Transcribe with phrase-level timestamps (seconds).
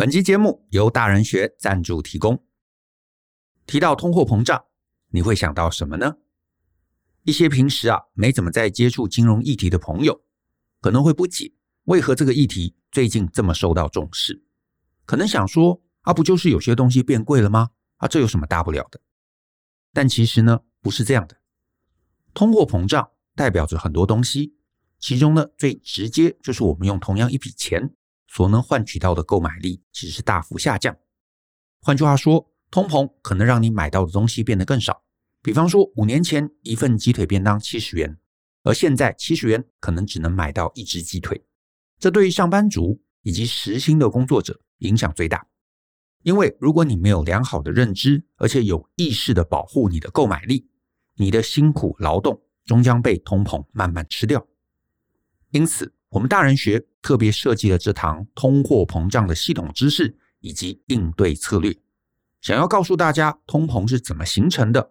[0.00, 2.42] 本期节目由大人学赞助提供。
[3.66, 4.64] 提到通货膨胀，
[5.10, 6.16] 你会想到什么呢？
[7.24, 10.24] 一些平时啊没怎么在接触金融议题的朋友，
[10.80, 11.52] 可能会不解，
[11.84, 14.42] 为何这个议题最近这么受到重视？
[15.04, 17.68] 可能想说，啊不就是有些东西变贵了吗？
[17.96, 19.02] 啊这有什么大不了的？
[19.92, 21.36] 但其实呢，不是这样的。
[22.32, 24.54] 通货膨胀代表着很多东西，
[24.98, 27.94] 其中呢最直接就是我们用同样一笔钱
[28.32, 30.96] 所能换取到的购买力其实是大幅下降。
[31.80, 35.02] 换句话说，通膨可能让你买到的东西变得更少。
[35.42, 38.16] 比方说，五年前一份鸡腿便当七十元，
[38.62, 41.44] 而现在七十元可能只能买到一只鸡腿。
[41.98, 45.44] 这对于上班族以及时薪的工作者影响最大。
[46.22, 50.68] 因为如果你没有良好的认知，而且有意识的保护你的购买力，
[51.16, 54.46] 你的辛苦劳动终将被通膨慢慢吃掉。
[55.50, 61.76] 因此，我们大人学特别设计了这堂通货膨胀的系统知识以及应对策略，
[62.40, 64.90] 想要告诉大家通膨是怎么形成的，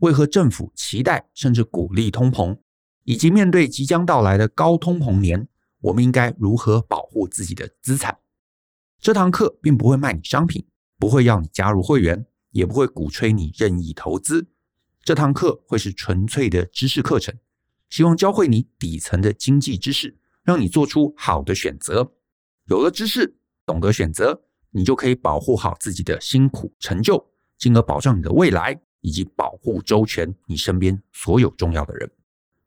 [0.00, 2.58] 为何政府期待甚至鼓励通膨，
[3.04, 5.48] 以及面对即将到来的高通膨年，
[5.80, 8.18] 我们应该如何保护自己的资产。
[9.00, 10.66] 这堂课并不会卖你商品，
[10.98, 14.48] 不会要你加入会员，也不会鼓吹你任意投资。
[15.02, 17.34] 这堂课会是纯粹的知识课程，
[17.88, 22.10] 希望教会你底层的经济知识，让你做出好的选择。
[22.70, 27.22] 有了知识，懂得选择，你就可以保护好自己的辛苦成就，
[27.58, 32.10] 进而保障你的未来，以及保护周全你身边所有重要的人。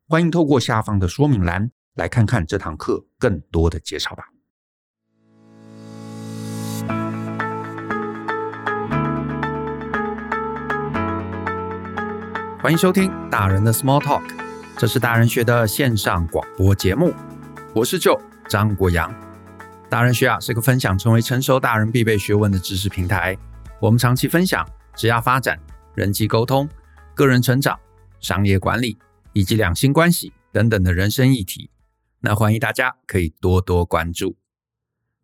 [0.06, 4.28] 欢迎透过下方的说明栏来看看这堂课更多的介绍吧。
[12.62, 14.22] 欢迎收听大人的 Small Talk，
[14.78, 17.12] 这是大人学的线上广播节目。
[17.74, 18.20] 我是舅
[18.50, 19.10] 张国阳。
[19.88, 23.34] 大人学啊是个分享成为成熟大人必备学问的知识平台。
[23.80, 25.58] 我们长期分享职业发展、
[25.94, 26.68] 人际沟通、
[27.14, 27.80] 个人成长、
[28.20, 28.98] 商业管理
[29.32, 31.70] 以及两性关系等等的人生议题。
[32.20, 34.36] 那欢迎大家可以多多关注。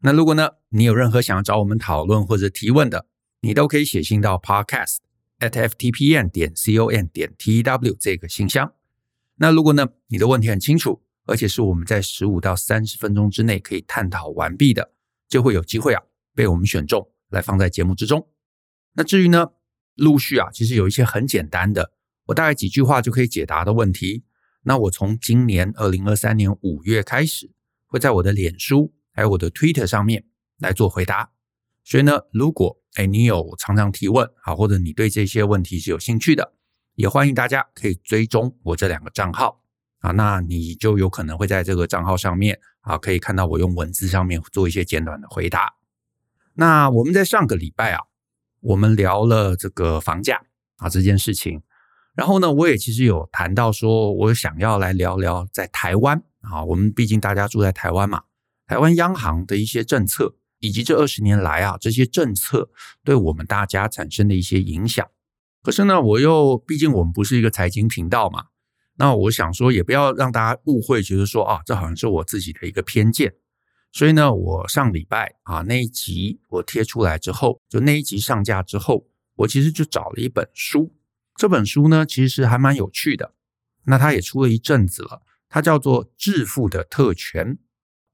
[0.00, 3.04] 那如果呢，你有任何想要找我们讨论或者提问的，
[3.42, 4.96] 你都可以写信到 podcast
[5.40, 5.50] at。
[5.50, 8.72] ftpn 点 com 点 tw 这个信箱。
[9.36, 14.92] 那如果呢，你的问题很清楚，而且是我们在十五到三十分钟之内可以探讨完毕的，
[15.28, 16.02] 就会有机会啊
[16.34, 18.26] 被我们选中来放在节目之中。
[18.94, 19.52] 那至于呢，
[19.94, 21.92] 陆续啊，其实有一些很简单的，
[22.24, 24.24] 我大概几句话就可以解答的问题。
[24.62, 27.52] 那我从今年二零二三年五月开始，
[27.86, 30.24] 会在我的脸书还有我的 Twitter 上面
[30.58, 31.30] 来做回答。
[31.84, 36.54] 所以呢，如果哎，你有常常提问啊，或者你对这些问题是有兴趣的，
[36.94, 39.62] 也欢迎大家可以追踪我这两个账号
[40.00, 45.74] 啊，那你就有可能会在这个账号上面啊，可以看到我用文字上面做一些简短的回答。
[46.54, 48.04] 那我们在上个礼拜啊，
[48.60, 50.42] 我们聊了这个房价
[50.76, 51.62] 啊这件事情，
[52.14, 58.22] 然后呢，我也其实有谈到说，我想要来聊聊在台湾啊，我们毕竟大家住在台湾嘛，
[58.66, 60.34] 台湾央行的一些政策。
[60.60, 62.68] 以及这二十年来啊，这些政策
[63.04, 65.06] 对我们大家产生的一些影响。
[65.62, 68.46] 可是呢，我又毕竟我们不是一个财经频道嘛，
[68.98, 73.32] 那我想说也不要让大家误会，觉得说啊，这好像是我自己的一个偏见。
[73.92, 79.06] 所以呢，我上礼拜啊那一集我贴出来之后，就那一集上架之后，
[79.36, 80.94] 我其实就找了一本书。
[81.36, 83.34] 这本书呢，其实还蛮有趣的。
[83.84, 87.54] 那它也出了一阵子了，它叫做《致富的特权》。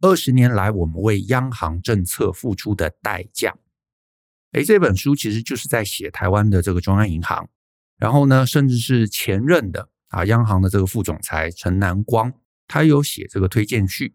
[0.00, 3.56] 二十年来，我们为央行政策付出的代价。
[4.52, 7.48] 诶，这本书其实就是在写台湾的这个中央银行，
[7.96, 12.32] 然后呢，甚至是前任的啊央行的这个副总裁陈南光，
[12.68, 14.14] 他有写这个推荐序。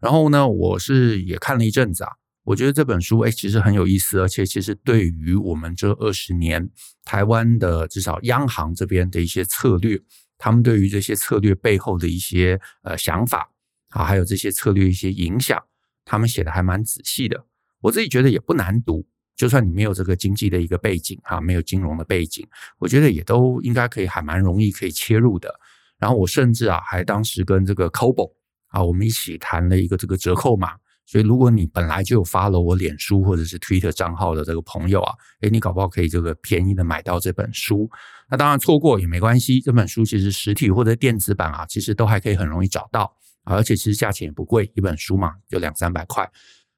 [0.00, 2.10] 然后呢，我是也看了一阵子啊，
[2.44, 6.70] 我觉得这本书诶其实很有意思，而且其实对于我们这二十年
[7.04, 10.00] 台湾的至少央行这边的一些策略，
[10.38, 13.50] 他们对于这些策略背后的一些呃想法。
[13.90, 15.62] 啊，还有这些策略一些影响，
[16.04, 17.46] 他们写的还蛮仔细的。
[17.80, 19.06] 我自己觉得也不难读，
[19.36, 22.46] 就算你没有这个经济的一个背景，哈，没有金融的背景，
[22.78, 25.52] 我觉得也都应该可以，还蛮容易可以切入的。
[25.98, 28.32] 然后我甚至啊，还当时跟这个 Cobo
[28.68, 30.74] 啊，我们一起谈了一个这个折扣码。
[31.06, 37.90] 所以如果你本来就有发了我脸书或者是 Twitter 账号的这个朋友啊，诶，你搞不好可以这个便宜的买到这本书。
[38.30, 43.14] 那当然错过也没关系，这本书其实实体或者电子版啊，其实都还可以很容易找到。
[43.44, 46.26] 而且其实价钱也不贵，一本书嘛，就两三百块。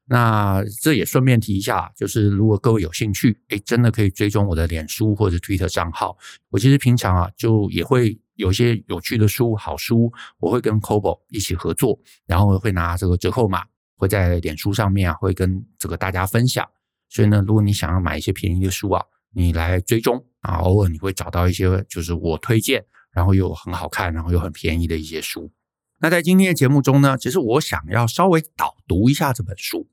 [0.08, 6.16] 那这也顺便提一下，就是如果各位有兴趣，诶，真的可以追踪我的脸书或者 Twitter 账号。
[6.50, 13.64] 我其实平常啊，就也会有一些有趣的书、好书，我会跟 Kobo 一起合作，然后会拿这个折扣码，
[13.96, 16.64] 会在脸书上面啊，会跟这个大家分享。
[17.08, 25.50] 所以呢，如果你想要买一些便宜的书啊，你来追踪啊，偶尔你会找到一些就是我推荐，然后又很好看，然后又很便宜的一些书。
[25.98, 29.88] 那在今天的节目中呢，其实我想要稍微导读一下这本书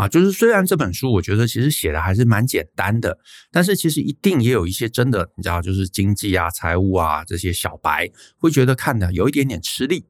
[0.00, 3.18] 啊，就是虽然这本书我觉得其实写的还是蛮简单的，
[3.52, 10.06] 但是其实一定也有一些真的，你知道，就是经济啊、财务啊这些小白会觉得看的有一点点吃力，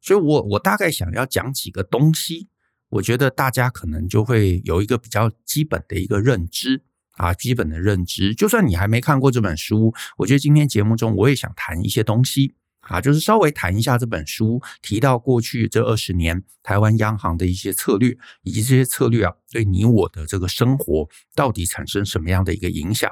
[0.00, 2.46] 所以我我大概想要讲几个东西，
[2.90, 6.84] 我觉得大家可能就会有一个比较基本的一个认知
[7.16, 8.36] 啊，基本的认知。
[8.36, 12.54] 就算你还没看过这本书，我觉得今天节目中我也想谈一些东西。
[12.82, 23.10] 啊，就是稍微谈一下这本书提到过去这二十年台湾央行的一些策略，以及这些策略啊对你我的这个生活到底产生什么样的一个影响？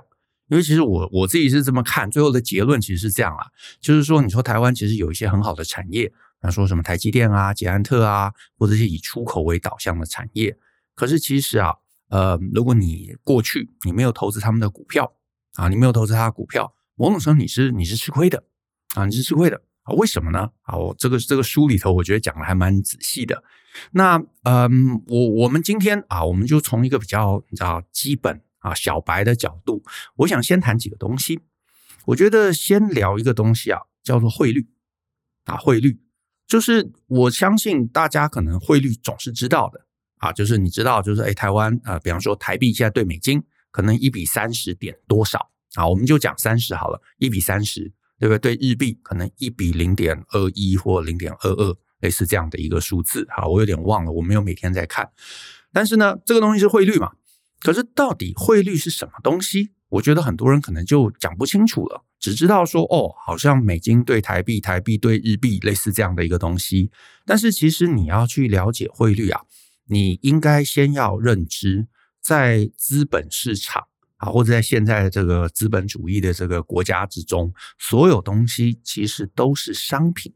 [0.48, 3.46] 因为其实我我自己是这么看，最后的结论其实是这样啦，
[3.80, 10.58] 就是说，你说台湾其实有一些很好的产业，比方说什么台积电啊、捷安特啊，或者是以出口为导向的产业，
[10.96, 11.74] 可是其实啊，
[12.08, 15.12] 呃，如果你过去你没有投资他们的股票
[15.54, 18.42] 啊，你没有投资他的股票，某种程度你是你是吃亏的。
[18.94, 19.94] 啊，你是吃亏的啊？
[19.94, 20.50] 为什么呢？
[20.62, 23.42] 啊，我这个这个书里头，我觉得讲的还蛮仔细的。
[23.92, 29.82] 那嗯，我我们今天啊，我们就从一个比较你知道基本啊小白的角度，
[30.16, 31.40] 我想先谈几个东西。
[32.06, 34.66] 我觉得先聊一个东西啊，叫做汇率
[35.44, 36.00] 啊，汇率
[36.48, 43.40] 就是我相信大家可能汇率总是知道的啊，就是你知道，就是诶台湾啊，比方说台币现在兑美金
[43.70, 47.92] 可能一比三十点多少啊，我们就讲三十好了，一比三十。
[48.20, 48.54] 对不对？
[48.54, 53.26] 对日币可能一比零点二一或零点二二，类似这样的一个数字。
[53.30, 55.10] 好，我有点忘了，我没有每天在看。
[55.72, 57.12] 但是呢，这个东西是汇率嘛？
[57.60, 59.70] 可是到底汇率是什么东西？
[59.88, 66.90] 我觉得很多人可能就讲不清楚了，只知道说哦，好像美金兑台币，台币兑日币，类似这样的一个东西。
[67.24, 69.40] 但是其实你要去了解汇率啊，
[69.88, 71.88] 你应该先要认知
[72.20, 73.88] 在资本市场。
[74.20, 80.34] 啊，或者在现在这个资本主义的这个国家之中，所有东西其实都是商品。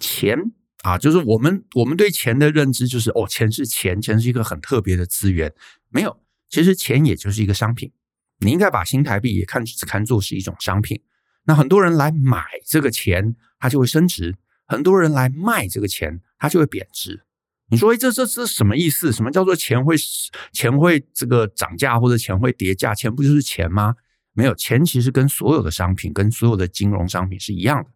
[0.00, 0.38] 钱
[0.82, 5.52] 啊，就是我们我们对钱的认知就是哦，钱是钱，钱是一个很特别的资源。
[5.90, 6.18] 没有，
[6.48, 7.92] 其实钱也就是一个商品。
[8.38, 11.02] 你应该把新台币也看看作是一种商品。
[11.44, 14.32] 那很多人来买这个钱，它就会升值；
[14.66, 17.24] 很多人来卖这个钱，它就会贬值。
[17.70, 19.10] 你说，哎，这这这什么意思？
[19.10, 19.96] 什么叫做钱会
[20.52, 22.94] 钱会这个涨价或者钱会跌价？
[22.94, 23.94] 钱不就是钱吗？
[24.32, 27.90] 没有，钱其实跟所有的商品、跟所有的金融商品是一样的。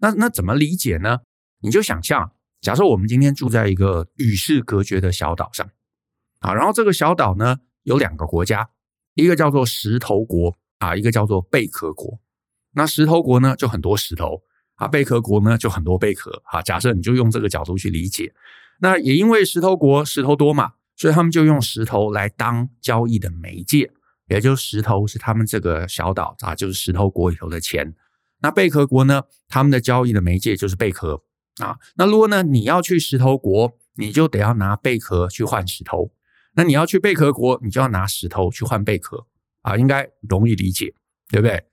[0.00, 1.20] 那那怎么理解呢？
[1.60, 5.70] 你就想象，假设我们今天住在一个与世隔绝的小岛上，
[6.40, 8.70] 啊，然后这个小岛呢有两个国家，
[9.14, 12.20] 一个叫做石头国啊，一个叫做贝壳国。
[12.72, 14.42] 那石头国呢就很多石头
[14.74, 16.60] 啊，贝壳国呢就很多贝壳啊。
[16.62, 18.34] 假设你就用这个角度去理解。
[18.80, 23.92] 那也因为石头国石头多嘛，所以他们就用石头来当交易的媒介，
[24.28, 27.94] 也就石头是他们这个小岛啊，就是石头国里头的钱。
[28.40, 31.22] 那贝壳国呢，他们的交易的媒介就是贝壳
[31.58, 31.78] 啊。
[31.96, 36.12] 那如果呢你要去石头国，你就得要拿贝壳去换石头；
[36.56, 39.26] 那你要去贝壳国，你就要拿石头去换贝壳
[39.60, 40.92] 啊，应该容易理解，
[41.28, 41.64] 对不对？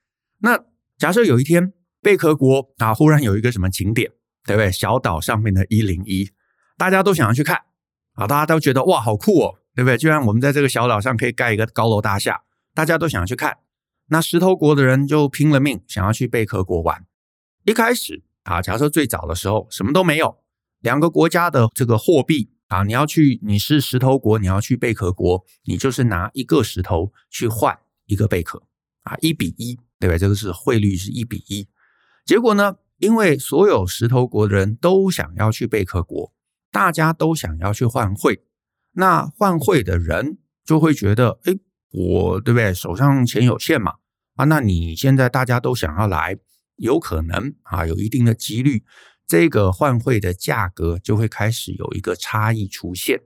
[0.42, 0.64] 那
[0.98, 4.12] 假设有一天贝壳国啊忽然有一个什么景点，
[4.46, 4.72] 对不对？
[4.72, 6.30] 小岛上面的一零一。
[6.80, 7.64] 大家都想要去看
[8.14, 8.26] 啊！
[8.26, 9.98] 大家都觉得哇，好酷哦，对不对？
[9.98, 12.44] 居然我们在这个小岛上可以盖一个高楼大厦，
[12.74, 13.58] 大家都想要去看。
[14.08, 17.06] 那石头国的人就拼了命想要去贝壳国玩。
[17.66, 20.38] 一开始啊，假设最早的时候什么都没有，
[20.80, 28.64] 两个国家的这个货币啊，你要去，你是石头国，你要去贝壳国，你就是拿一个石头去换一个贝壳
[29.04, 30.18] 啊，一比一，对不对？
[30.18, 31.68] 这个是汇率是一比一。
[32.26, 36.32] 结果呢，因为所有石头国的人都想要去贝壳国。
[36.72, 38.44] 大家都想要去换汇，
[38.94, 41.54] 那换汇的人就会觉得，哎，
[41.92, 42.74] 我对不对？
[42.74, 43.94] 手上钱有限嘛，
[44.36, 46.38] 啊，那你现在大家都想要来，
[46.76, 48.84] 有可能啊，有一定的几率，
[49.26, 53.22] 这个换汇的价格就会开始有一个差异出现。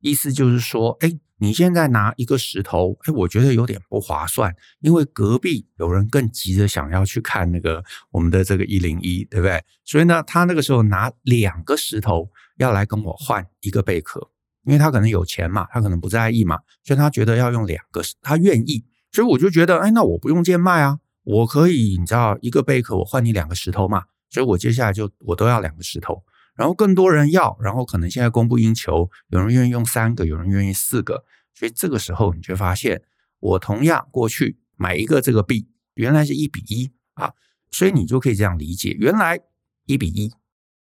[0.00, 9.64] 意思就是说，哎，你现在拿一个石头，哎，我觉得有点不划算，因为隔壁有人更急着想要去看那个我们的这个一零一，对不对？
[9.84, 12.30] 所以呢，他那个时候拿两个石头。
[12.62, 14.30] 要来跟我换一个贝壳，
[14.64, 26.22] 因为他可能有钱嘛，他可能不在意嘛，所以他觉得要用两个，他愿意，所以我就觉得，哎，那我不用贱卖啊，我可以，你知道，一个贝壳我换你两个石头嘛，所以我接下来就我都要两个石头，
[26.54, 33.02] 然后更多人要，然后可能现在供不应求，有人愿意用三个，有人愿意四个，所以这个时候你就发现，
[33.40, 37.32] 我同样过去买一个这个币，原来是一比一啊，
[37.72, 39.40] 所以你就可以这样理解，原来
[39.86, 40.32] 一比一，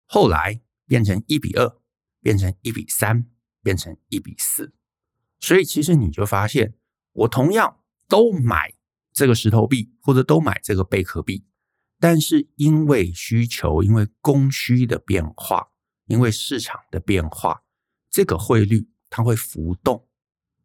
[0.05, 0.59] 后来。
[0.87, 1.77] 变成一比二，
[2.21, 3.25] 变成一比三，
[3.61, 4.73] 变成一比四。
[5.39, 6.75] 所以其实你就发现，
[7.11, 8.73] 我同样都买
[9.11, 11.45] 这个石头币，或者都买这个贝壳币，
[11.99, 15.69] 但是因为需求，因为供需的变化，
[16.05, 17.63] 因为市场的变化，
[18.09, 20.07] 这个汇率它会浮动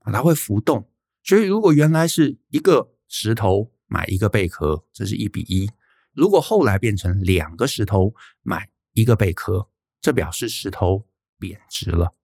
[0.00, 0.90] 啊，它会浮动。
[1.22, 5.68] 所以如果原来是一个石头买一个贝壳，这是一比一；
[6.12, 9.68] 如果后来变成两个石头买一个贝壳，
[10.00, 11.06] 这表示石头
[11.38, 12.14] 贬值了。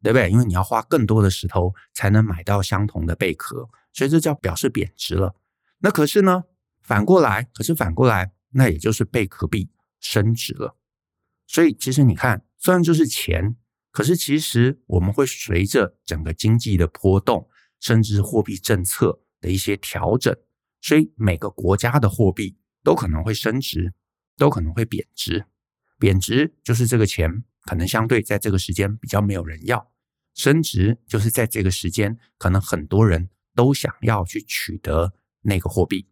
[0.00, 0.30] 对不对？
[0.30, 5.34] 因为你要花更多的石头才能买到相同的贝壳，所以这叫表示贬值了。
[5.78, 6.44] 那可是呢，
[6.82, 9.68] 反过来，可是反过来，那也就是贝壳币
[9.98, 10.76] 升值了。
[11.48, 13.56] 所以其实你看，虽然就是钱，
[13.90, 20.32] 可是其实我们会随着整个经济的波动，甚至货币政策的一些调整，
[20.80, 23.92] 所以每个国家的货币都可能会升值，
[24.36, 25.46] 都可能会贬值。
[25.98, 27.44] 贬值就是这个钱。
[27.64, 29.90] 可能相对在这个时间比较没有人要，
[30.32, 35.12] 升值就是在这个时间，可能很多人都想要去取得
[35.42, 36.08] 那个货币。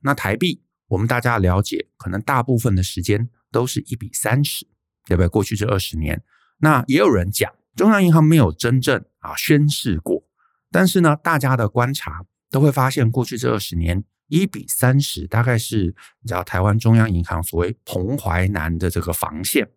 [0.00, 4.64] 那台币，我们大家了解，可能大部分的时间都是一比三十，
[5.04, 5.28] 对不对？
[5.28, 6.24] 过去这二十年，
[6.60, 10.24] 那也有人讲，中央银行没有真正啊宣示过，
[10.70, 19.70] 但是呢，大家的观察都会发现，过去这二十年一比三十，大概是你知道台湾中央银行所谓彭淮南的这个防线，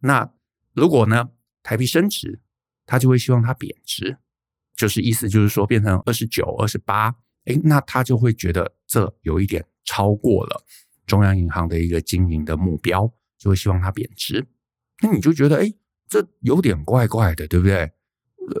[0.00, 0.32] 那。
[0.74, 1.30] 如果呢，
[1.64, 2.40] 台币升值，
[2.86, 4.18] 他就会希望它贬值，
[4.76, 7.12] 就是意思就是说变成二十九、二十八，
[7.46, 10.64] 诶，那他就会觉得这有一点超过了
[11.04, 14.46] 中央银行的一个经营的目标，就会希望它贬值。
[15.02, 15.74] 那你就觉得，诶，
[16.08, 17.90] 这有点怪怪的，对不对？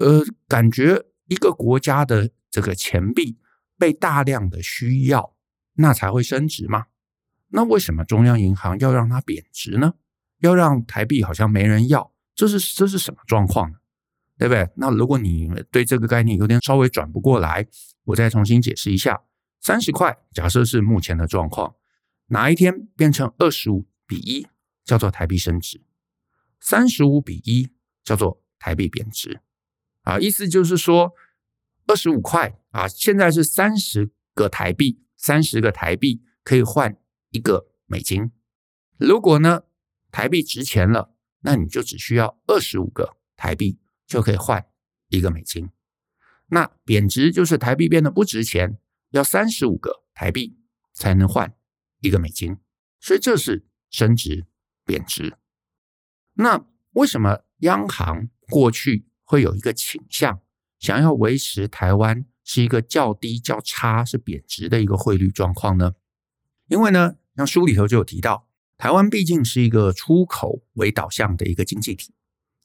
[0.00, 3.38] 呃，感觉一个国家的这个钱币
[3.78, 5.34] 被大量的需要，
[5.74, 6.86] 那才会升值吗？
[7.48, 9.94] 那为什么中央银行要让它贬值呢？
[10.40, 13.78] 要让台币好像没人要，这是这是什么状况呢？
[14.36, 14.68] 对不对？
[14.76, 17.66] 那如果你对这个概念有点稍微转不过来，
[18.04, 19.22] 我再重新解释一下：
[19.60, 21.74] 三十块假设是目前的状况，
[22.26, 24.46] 哪一天变成二十五比一，
[24.84, 25.78] 叫做台币升值；
[26.60, 27.68] 三十五比一
[28.04, 29.40] 叫做台币贬值。
[30.02, 31.12] 啊，意思就是说，
[31.88, 36.96] 二十五块啊，现在是三十个台币，三十个台币可以换
[37.30, 38.30] 一个美金。
[38.96, 39.64] 如果呢？
[40.10, 44.66] 台币值钱了，那你就只需要二十五个台币就可以换
[45.08, 45.68] 一个美金。
[46.46, 48.78] 那贬值就是台币变得不值钱，
[49.10, 50.58] 要三十五个台币
[50.94, 51.54] 才能换
[52.00, 52.56] 一个美金。
[52.98, 54.46] 所以这是升值
[54.86, 55.36] 贬值。
[56.32, 60.40] 那为什么央行过去会有一个倾向，
[60.78, 65.92] 想要维持台湾是一个较低较差是贬值的一个汇率状况呢？
[66.68, 68.46] 因为呢，像书里头就有提到。
[68.76, 72.14] 台湾毕竟是一个出口为导向的一个经济体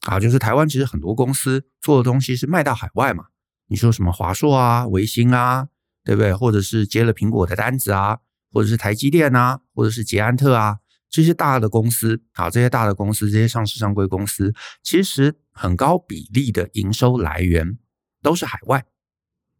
[0.01, 3.25] 啊，就是台湾其实很多公司做的东西是卖到海外嘛。
[3.67, 5.69] 你说什么华硕啊、微星啊，
[6.03, 6.31] 对不对？
[6.31, 8.19] 或者是接了苹果的单子啊，
[8.51, 10.77] 或者是台积电啊，或者是捷安特啊，
[11.09, 14.53] 这些大的公司啊，这些大的公司，这些上市上柜公司，
[14.83, 17.79] 其实很高比例的营收来源
[18.23, 18.83] 都是海外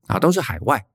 [0.07, 0.87] 啊，都是海外。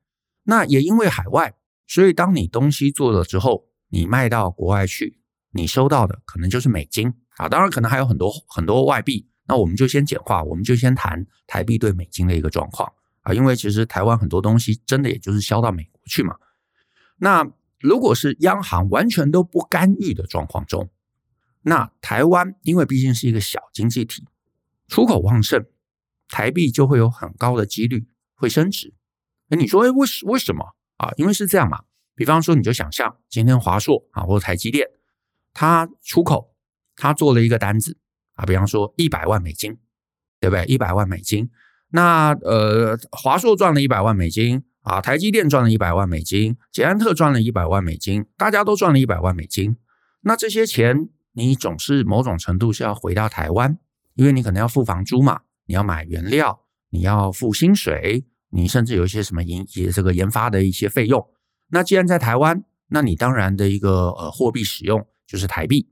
[0.43, 1.55] 那也因为海外，
[1.87, 5.21] 所以当你东西做了之后，你卖到国外去。
[5.51, 9.27] 你收到的可能就是美金啊，当然可能还有很多很多外币。
[9.47, 16.37] 那我们就先简化，我们就先谈台币对美金的一个状况啊，因为其实台湾很多东西真的也就是销到美国去嘛。
[17.17, 20.91] 那如果是央行完全都不干预的状况中，
[21.63, 24.27] 那台湾因为毕竟是一个小经济体，
[24.87, 25.65] 出口旺盛，
[26.29, 28.95] 台币就会有很高的几率会升值。
[29.49, 31.11] 哎，你说，哎，为什为什么啊？
[31.17, 31.85] 因为是这样嘛。
[32.15, 34.89] 比方说，你就想象今天华硕啊，或者台积电。
[35.55, 36.55] 它出口，
[36.95, 37.97] 它做了一个单子
[38.35, 39.77] 啊，比方说一百万美金，
[40.39, 40.65] 对不对？
[40.67, 41.51] 一百万美金，
[41.91, 49.77] 那呃，华硕赚了一百万美金啊，台积电赚了一百万美金，捷安特赚了一百万美金，大家都赚了一百万美金。
[50.21, 53.79] 那这些钱，你总是某种程度是要回到台湾，
[54.15, 61.25] 因为你可能要付房租嘛，你要买原料，你要付薪水，你甚至有一些什么研这个研发的一些费用。
[61.69, 65.07] 那既然在台湾，那你当然的一个呃货币使用。
[65.29, 65.91] 就是台币，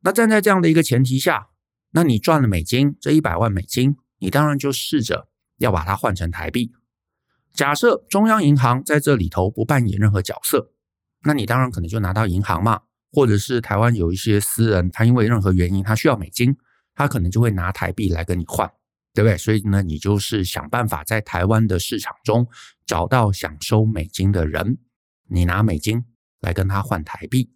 [0.00, 1.48] 那站在这样的一个前提下，
[1.90, 6.72] 那你赚了美金，这一百万美金，你当然就试着要把它换成台币。
[7.52, 10.72] 假设中央银行在这里头不扮演任何角色，
[11.24, 12.80] 那你当然可能就拿到银行嘛，
[13.12, 16.56] 或者是台湾有一些私人，他因为任何原因他需要美金，
[16.94, 18.72] 他可能就会拿台币来跟你换，
[19.14, 19.36] 对不对？
[19.36, 22.46] 所以呢，你就是想办法在台湾的市场中
[22.86, 24.78] 找到想收美金的人，
[25.28, 26.04] 你拿美金
[26.40, 27.52] 来跟他换台币。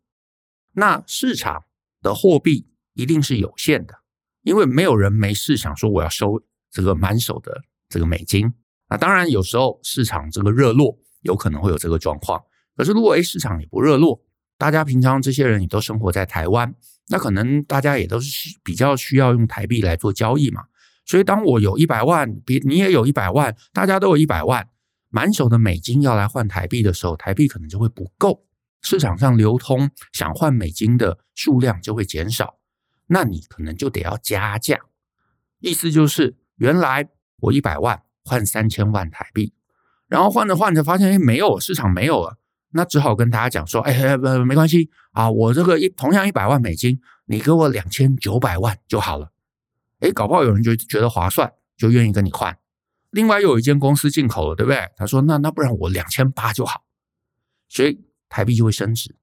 [0.73, 1.65] 那市场
[2.03, 3.95] 的货币一定是有限的，
[4.43, 8.53] 因为没有人没事想说我要收这个满手的这个美金
[8.89, 12.43] 那当然有时候市场这个热络，有可能会有这个状况。
[12.77, 14.21] 可是如果诶市场也不热络，
[14.59, 16.75] 大家平常这些人也都生活在台湾，
[17.09, 20.65] 那可能大家也都是比较需要用台币来做交易嘛。
[21.05, 24.69] 所以当我有一百万，比你也有一百万，大家都有一百万，
[25.11, 28.45] 满手的美金要来换台币的时候，台币可能就会不够，
[28.81, 32.59] 市场上流通想换美金的数量就会减少，
[33.09, 34.79] 那你可能就得要加价。
[35.61, 37.09] 意思就是，原来
[37.41, 39.53] 我一百万换三千万台币，
[40.09, 42.39] 然后换着换着发现，哎，没有市场没有了，
[42.71, 49.31] 那只好跟大家讲说，哎，不，没关系啊，我这个一同样一百万美金，你给我两千九百万就好了。
[50.01, 52.57] 哎，搞不好有人就觉得划算，就愿意跟你换。
[53.11, 54.89] 另外又有一间公司进口了，对不对？
[54.97, 56.85] 他说，那那不然我两千八就好，
[57.69, 59.15] 所以台币就会升值。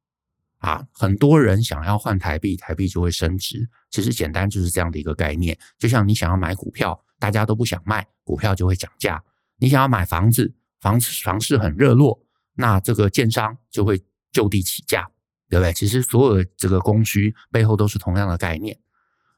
[0.60, 3.68] 啊，很多人想要换台币，台币就会升值。
[3.90, 5.58] 其实简单就是这样的一个概念。
[5.80, 9.24] 就像你想要买股票，大家都不想卖，股票就会涨价。
[9.58, 12.24] 你想要买房子，房房市很热络，
[12.54, 14.02] 那这个建商就会
[14.32, 15.10] 就地起价，
[15.50, 15.74] 对不对？
[15.74, 18.80] 其实所有的这个供需背后都是同样的概念。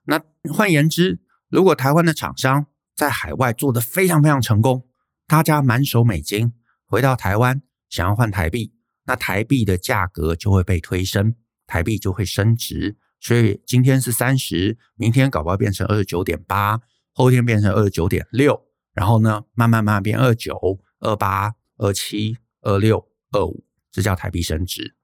[0.06, 0.22] 那
[0.54, 1.20] 换言之，
[1.50, 4.88] 如果台湾的厂商在海外做得非常非常成功，
[5.28, 6.54] 大家满手美金
[6.86, 8.74] 回到台湾想要换台币。
[9.06, 11.36] 那台币的价格就会被推升，
[11.68, 12.98] 台币就会升值。
[13.20, 16.80] 所以今天是三十，明天搞不好变成二十九点八，
[17.14, 18.62] 后天变成二十九点六，
[18.94, 20.58] 然后呢，慢慢慢慢变二九、
[21.00, 24.96] 二八、二七、二六、二五，这叫台币升值。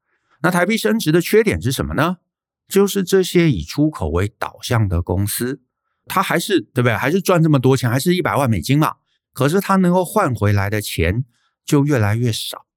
[0.41, 2.18] 那台币升值的缺点是什么呢？
[2.69, 5.61] 就是这些以出口为导向的公司，
[6.05, 6.95] 它还是对不对？
[6.95, 8.95] 还是赚这么多钱，还是一百万美金嘛？
[9.33, 11.25] 可是它能够换回来的钱
[11.65, 12.67] 就越来越少。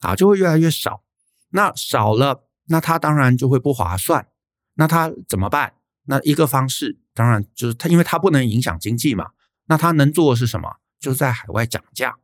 [0.00, 1.02] 啊，就会越来越少。
[1.50, 4.28] 那少了，那他当然就会不划算。
[4.74, 5.74] 那他怎么办？
[6.04, 9.30] 那一个方式，当然就是他，因为他不能影响经济嘛。
[9.66, 10.76] 那他能做的是什么？
[11.00, 12.14] 就是在海外涨价，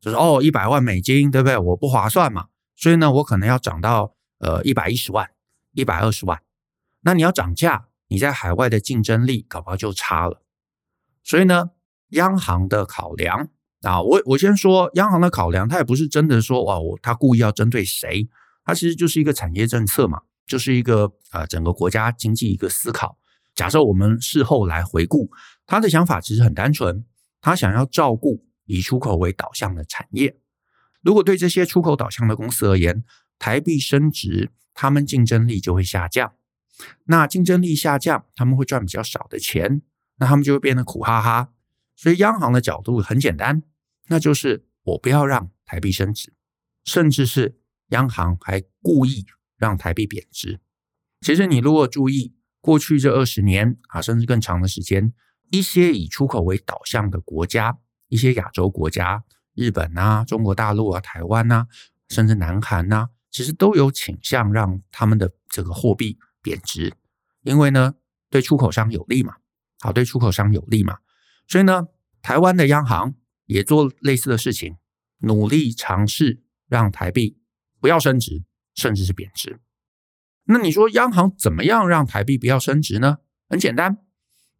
[0.00, 1.58] 就是哦，一百万美金，对不对？
[1.58, 2.46] 我不划算嘛，
[2.76, 5.28] 所以呢，我可能要涨到呃一百一十万、
[5.72, 6.40] 一百二十万。
[7.02, 10.42] 那你要涨价，你在海外的竞争力搞不好就差了。
[11.22, 11.70] 所以呢，
[12.10, 13.50] 央行的考量。
[13.82, 18.28] 啊，我我先说央行的考量，它也不是真的说哇，我它故意要针对谁，
[18.64, 23.16] 它其实就是一个产业政策嘛，就是一个呃整个国家经济一个思考。
[23.54, 25.30] 假设我们事后来回顾，
[25.64, 27.04] 他的想法其实很单纯，
[27.40, 30.36] 他想要照顾以出口为导向的产业。
[31.00, 33.04] 如果对这些出口导向的公司而言，
[33.38, 36.32] 台币升值，他们竞争力就会下降。
[37.04, 39.82] 那竞争力下降，他们会赚比较少的钱，
[40.16, 41.52] 那他们就会变得苦哈哈。
[41.96, 43.62] 所以央行的角度很简单，
[44.08, 46.32] 那就是我不要让台币升值，
[46.84, 50.60] 甚至是央行还故意让台币贬值。
[51.20, 55.12] 其实你如果注意过去这二十年啊，甚至更长的时间，
[55.50, 61.66] 一些以出口为导向的国家，一些亚洲国家，日本啊、中国大陆啊、台湾啊，
[62.08, 66.94] 甚至南韩啊，其实都有倾向让他们的这个货币贬值，
[67.42, 67.96] 因为呢，
[68.30, 69.34] 对出口商有利嘛，
[69.80, 70.96] 好，对出口商有利嘛。
[71.46, 71.88] 所以呢，
[72.22, 74.76] 台湾的央行也做类似的事情，
[75.18, 77.36] 努力尝试让台币
[77.78, 79.60] 不要升值，甚至是贬值。
[80.44, 83.18] 那你说央行怎么样让台币不要升值呢？
[83.50, 83.98] 很简单，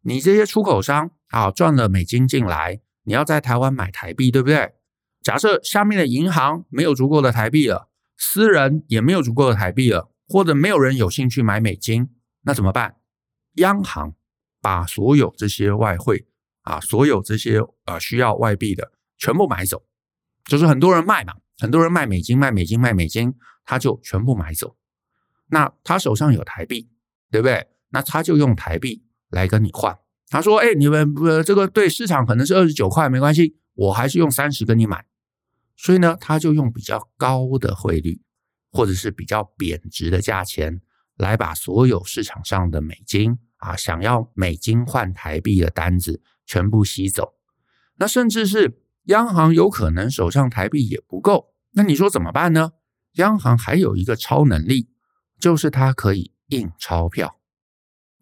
[0.02, 4.74] 你这些出口商啊赚了美金进来，你要在台湾买台币，对不对？
[5.22, 12.10] 假设下面的银行没有足够的台币了，私人也没有足够的台币了，或者没有人有兴趣买美金，
[12.42, 12.96] 那怎么办？
[13.54, 14.14] 央行
[14.60, 16.26] 把所有这些外汇。
[16.62, 19.86] 啊，所有这些呃需要外币的全部买走，
[20.44, 24.76] 就是很多人卖嘛，很多人卖美金，卖美金，卖美金，他就全部买走。
[25.46, 26.90] 那他手上有台币，
[27.30, 27.68] 对不对？
[27.88, 29.98] 那他就用台币来跟你换。
[30.28, 35.06] 他说：“哎，你们呃这个对市场可能是二十九块，没关系，我还是用三十跟你买。”
[35.74, 38.20] 所以呢，他就用比较高的汇率，
[38.78, 40.80] 或者是比较贬值的价钱，
[41.16, 46.22] 来把所有市场上的美金啊，想要美金换台币的单子。
[46.46, 47.34] 全部吸走，
[47.96, 52.72] 那甚至是央行有可能手上台币也不够，那你说怎么办呢？
[53.16, 54.88] 央行还有一个超能力，
[55.38, 57.38] 就是它可以印钞票，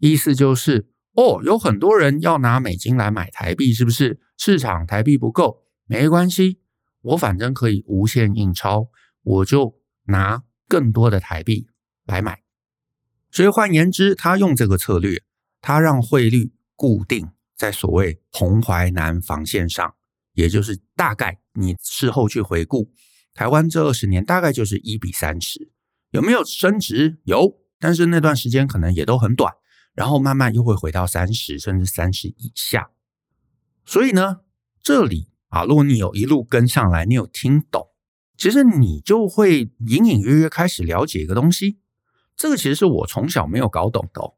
[0.01, 4.19] 意思就是哦，有很多人要拿美金来买台币，是不是？
[4.37, 6.59] 市场台币不够，没关系，
[7.03, 8.89] 我反正可以无限印钞，
[9.23, 11.69] 我就拿更多的台币
[12.05, 12.43] 来买。
[13.31, 15.23] 所以换言之，他用这个策略，
[15.61, 17.31] 他让汇率固定。
[17.57, 19.95] 在所谓红淮南防线上，
[20.35, 22.93] 也就是大概你事后去回顾，
[23.33, 25.71] 台湾这二十年大概就是一比三十，
[26.11, 27.19] 有没有升值？
[27.25, 29.55] 有，但是那段时间可能也都很短，
[29.95, 32.91] 然后慢慢又会回到三十甚至三十以下。
[33.87, 34.41] 所以呢，
[34.83, 37.89] 这里啊，如果你有一路跟上来，你有听懂，
[38.37, 41.79] 其实你就会隐隐约约开始了解一个东西。
[42.37, 44.35] 这个其实是我从小没有搞懂的哦，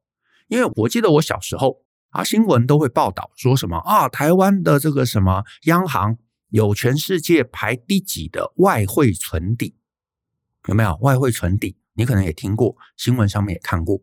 [0.47, 6.17] 因为我记得我小时候啊，新闻都会报道说什么啊，台湾的这个什么央行
[6.51, 9.75] 有全世界排第几的外汇存底，
[10.69, 10.97] 有没有？
[11.01, 14.01] 外汇存底，你可能也听过，新闻上面也看过。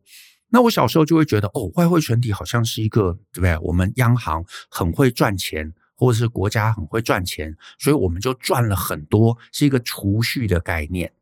[0.49, 3.57] 那我小时候就会觉得，哦，外汇存底好像是一个，对不对？
[3.59, 11.13] 我们央行很会赚钱，或者是国家很会赚钱，所以我们就赚了很多，是一个储蓄的概念。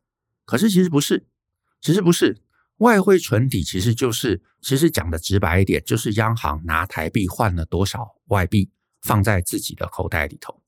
[0.46, 1.26] 可是其实不是，
[1.80, 2.42] 其实不是。
[2.78, 8.70] 外汇存底其实就是，其实讲的直白一点，就是央行拿台币换了多少外币
[9.04, 10.60] 放在自己的口袋里头，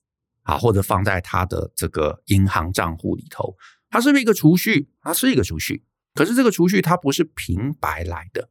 [0.44, 3.58] 啊，或者放在他的这个银行账户里头，
[3.89, 4.88] 它是不是一个储蓄？
[5.02, 8.50] 它是一个储蓄，可是这个储蓄它不是平白来的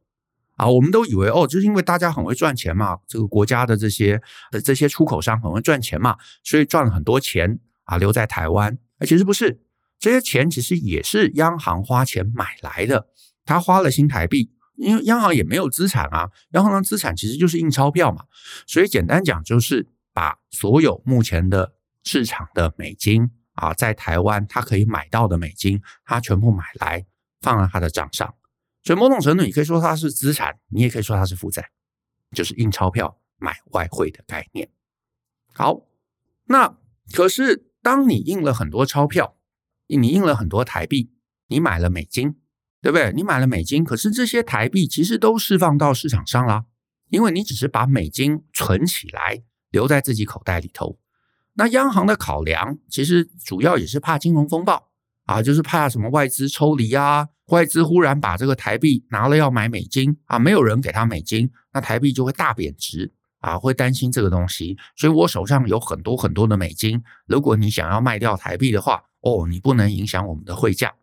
[0.55, 0.67] 啊！
[0.67, 8.77] 我们都以为哦，就是因为大家很会赚钱嘛，这个国家的这些的这些出口商很会赚钱嘛，所以赚了很多钱啊，留在台湾。
[8.99, 9.61] 而其实不是，
[9.99, 13.07] 这些钱其实也是央行花钱买来的。
[13.43, 18.23] 他花了新台币，因为央行也没有资产啊，央行的资产其实就是印钞票嘛，
[18.65, 27.05] 所以简单讲就是把所有目前的市场的美金啊，在台湾他可以买到的美金，他全部买来
[27.41, 28.33] 放在他的账上，
[28.85, 31.71] 所以某种程度你可以说它是资产，你也可以说它是负债，
[32.31, 34.69] 就是印钞票买外汇的概念。
[35.51, 35.81] 好，
[36.45, 36.77] 那
[37.11, 39.35] 可是当你印了很多钞票，
[39.87, 41.11] 你印了很多台币，
[41.47, 42.39] 你买了美金。
[42.81, 43.11] 对不对？
[43.13, 46.65] 你买了美金，可是这些台币其实都释放到市场上了，
[47.09, 50.99] 因为你只是把美金存起来，留在自己口袋里头。
[51.53, 54.91] 那央行的考量其实主要也是怕金融风暴
[55.25, 64.77] 啊，就是怕什么外资抽离啊，外资忽然把这个台币拿了要买美金啊，没有人给他美金，那台币就会大贬值啊，会担心这个东西。
[64.95, 70.93] 所以我手上有很多很多的美金，如果你想要卖掉台币的话，哦，你不能影响我们的汇价。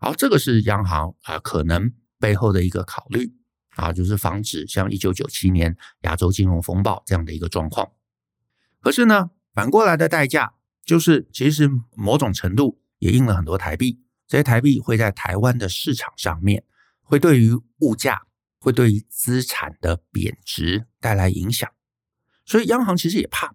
[0.00, 3.32] 好，这个是央行啊可能背后的一个考虑
[3.76, 7.88] 啊，就是防止像一九九七年亚洲金融风暴这样的一个状况。
[8.80, 16.64] 可是呢，反过来的代价就是，其实某种程度也印了很多台币，这些台币会在台湾的市场上面，
[17.02, 18.22] 会对于物价，
[18.58, 21.68] 会对于资产的贬值带来影响。
[22.44, 23.54] 所以央行其实也怕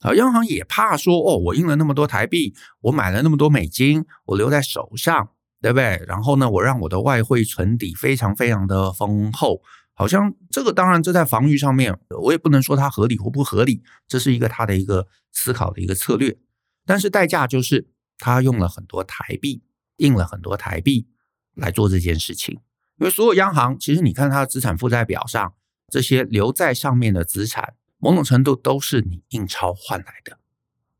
[0.00, 5.30] 啊，央行也怕说，哦，我印了那么多台币，我买了那么多美金，我留在手上。
[5.62, 6.04] 对不对？
[6.06, 9.62] 然后呢，我让我的外汇存底非常非常的丰厚，
[9.94, 16.36] 好像这个当然这在防御上面，我也不能说它合理或不合理，这是一个他的一个思考的一个策略。
[16.84, 19.62] 但是代价就是他用了很多台币，
[19.96, 21.08] 印了很多台币
[21.54, 22.60] 来做这件事情。
[22.98, 25.54] 因为所有央行其实你看它的资产负债表上，
[25.88, 30.38] 这些留在上面的资产，某种程度都是你印钞换来的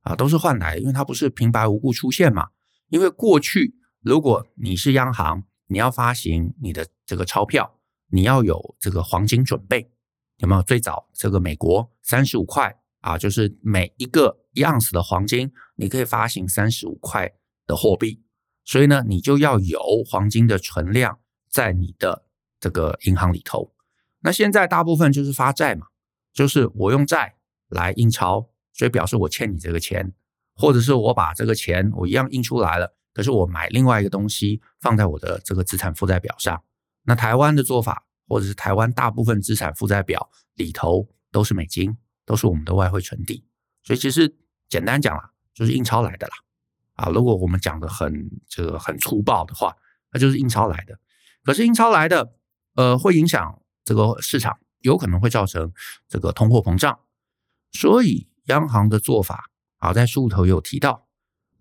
[0.00, 2.48] 啊，都是换来，因为它不是平白无故出现嘛，
[2.88, 3.76] 因为过去。
[4.00, 9.90] 如果你是央行，你要发行你的这个钞票，你要有这个黄金准备，
[10.36, 10.62] 有没有？
[10.62, 17.30] 最早这个美国三十五块啊，就是每一个一盎司的黄金，你可以发行三十五块
[17.66, 18.22] 的货币，
[18.64, 21.18] 所以呢，你就要有黄金的存量
[21.50, 22.24] 在你的
[22.58, 23.74] 这个银行里头。
[24.20, 25.88] 那现在大部分就是发债嘛，
[26.32, 27.36] 就是我用债
[27.68, 30.12] 来印钞，所以表示我欠你这个钱，
[30.54, 32.96] 或者是我把这个钱我一样印出来了。
[33.12, 36.62] 可是我买另外一个东西放在我的这个资产负债表上，
[37.04, 43.44] 那台湾的做法，或者是台湾大部分资产负债表里头都是美金，都是我们的外汇存底，
[43.84, 44.34] 所以其实
[44.68, 46.34] 简单讲啦，就是印钞来的啦。
[46.94, 49.74] 啊，如果我们讲的很这个很粗暴的话，
[50.12, 50.98] 那就是印钞来的。
[51.42, 52.32] 可是印钞来的，
[52.74, 55.72] 呃，会影响这个市场，有可能会造成
[56.08, 57.00] 这个通货膨胀。
[57.72, 61.08] 所以央行的做法啊，在书里头有提到，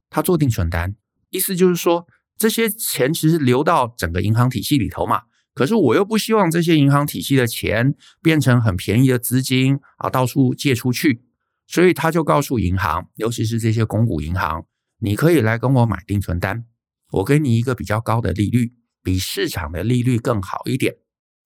[0.09, 0.95] 他做定存单。
[1.29, 2.05] 意思就是说，
[2.37, 5.23] 这些钱其实流到整个银行体系里头嘛，
[5.55, 11.25] 可是我又不希望这些银行体系的钱变成很便宜的资金啊，到处借出去，
[11.73, 14.63] 所以他就告诉银行，尤其是这些公股银行，
[14.99, 16.65] 你可以来跟我买定存单，
[17.13, 20.97] 我给你一个比较高的利率，比市场的利率更好一点。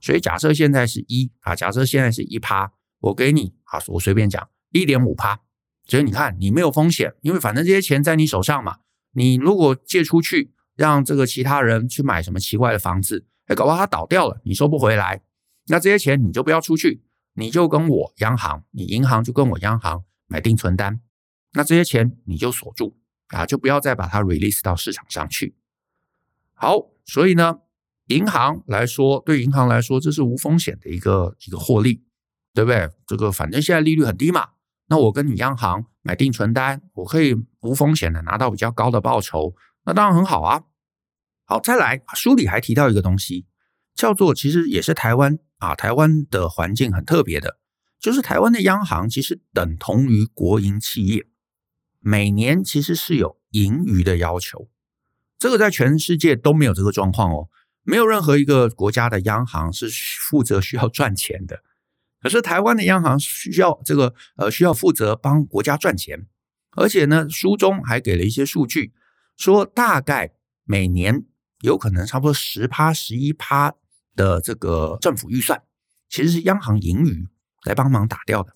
[0.02, 5.40] 所以假设现在是一啊，假设现在是一趴，我给你啊，我随便讲一点五趴，
[5.86, 8.80] 所以你看你没有风险，因为反正这些钱在你手上嘛。
[9.14, 15.22] 你如果借出去，让这个其他人去买什么奇怪的房子，哎，搞不好他倒掉了，你收不回来，
[15.68, 17.02] 那这些钱你就不要出去，
[17.36, 21.02] 你就跟我央行，你银行就跟我央行买定存单，
[21.54, 22.98] 那这些钱你就锁住
[23.30, 25.56] 啊，就不要再把它 release 到市场上去。
[26.54, 27.60] 好，所以呢，
[28.08, 32.04] 银行来说，对银行来说，这是无风险的一个一个获利，
[32.54, 32.90] 对不对？
[33.06, 34.50] 这个反正现在利率很低嘛，
[34.88, 40.64] 那我跟你央行买定存单，我可以无风险的拿到比较高的报酬，那当然很好啊。
[41.46, 43.46] 好，再来，书里还提到一个东西，
[43.94, 47.58] 叫做其实也是台湾啊，台湾的环境很特别的，
[48.00, 51.26] 就是台湾的央行其实等同于国营企业，
[52.00, 54.70] 每年其实是有盈余的要求，
[55.40, 57.50] 这个在全世界都没有这个状况哦，
[57.84, 59.90] 没有任何一个国家的央行是
[60.22, 61.64] 负责需要赚钱的。
[62.20, 66.28] 可是台湾的央行需要这个呃需要负责帮国家赚钱，
[66.72, 68.94] 而且呢书中还给了一些数据，
[69.38, 70.34] 说大概
[70.64, 71.26] 每年
[71.62, 73.74] 有可能差不多十趴十一趴
[74.16, 75.62] 的这个政府预算，
[76.10, 77.28] 其实是央行盈余
[77.66, 78.56] 来帮忙打掉的。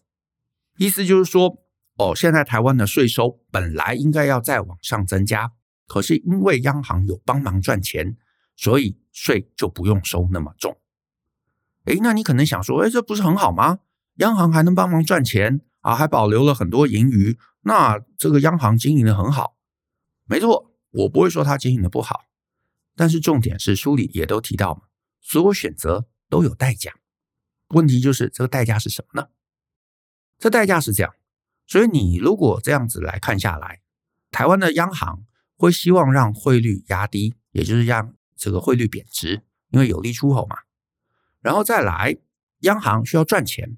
[0.78, 1.64] 意思就是说，
[1.98, 5.52] 哦，现在台湾的税收本来应该要再往上增加，
[5.88, 8.18] 可是因为央行有帮忙赚钱，
[8.56, 10.78] 所以税就不用收那么重。
[11.86, 13.80] 诶，那你可能想说，诶，这不是很好吗？
[14.16, 19.58] 央行还能帮忙赚钱啊，还保留了很多盈余，那这个央行经营的很好。
[20.26, 22.26] 没错，我不会说它经营的不好，
[22.96, 24.82] 但是重点是书里也都提到嘛，
[25.20, 26.94] 所有选择都有代价。
[27.72, 29.30] 问题就是这个代价是什么呢？
[30.40, 31.14] 这代价是这样，
[31.68, 33.82] 所以你如果这样子来看下来，
[34.32, 35.24] 台湾的央行
[35.56, 40.58] 会希望让汇率压低，也就是让这个汇率贬值，因为有利出口嘛。
[41.42, 42.18] 然后再来，
[42.60, 43.78] 央行需要赚钱，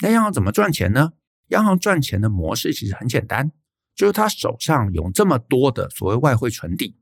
[0.00, 1.12] 那央行怎么赚钱呢？
[1.48, 3.52] 央行赚钱的模式其实很简单，
[3.94, 6.96] 就是他手上有这么多的所谓外汇存底，